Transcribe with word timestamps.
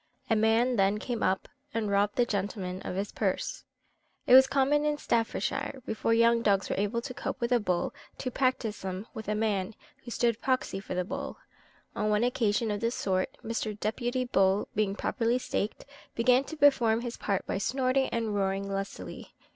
A 0.31 0.35
man 0.35 0.77
then 0.77 0.97
came 0.97 1.21
up, 1.21 1.47
and 1.75 1.91
robbed 1.91 2.15
the 2.15 2.25
gentleman 2.25 2.81
of 2.81 2.95
his 2.95 3.11
purse. 3.11 3.63
It 4.25 4.33
was 4.33 4.47
common 4.47 4.83
in 4.83 4.97
Staffordshire, 4.97 5.79
before 5.85 6.11
young 6.11 6.41
dogs 6.41 6.71
were 6.71 6.79
able 6.79 7.01
to 7.03 7.13
cope 7.13 7.39
with 7.39 7.51
a 7.51 7.59
bull, 7.59 7.93
to 8.17 8.31
practise 8.31 8.81
them 8.81 9.05
with 9.13 9.27
a 9.27 9.35
man, 9.35 9.75
who 10.03 10.09
stood 10.09 10.41
proxy 10.41 10.79
for 10.79 10.95
the 10.95 11.05
bull. 11.05 11.37
On 11.95 12.09
one 12.09 12.23
occasion 12.23 12.71
of 12.71 12.79
this 12.81 12.95
sort, 12.95 13.37
Mr. 13.45 13.79
Deputy 13.79 14.25
Bull 14.25 14.69
being 14.73 14.95
properly 14.95 15.37
staked, 15.37 15.85
began 16.15 16.45
to 16.45 16.57
perform 16.57 17.01
his 17.01 17.15
part 17.17 17.45
by 17.45 17.59
snorting 17.59 18.09
and 18.09 18.33
roaring 18.33 18.67
lustily. 18.67 19.35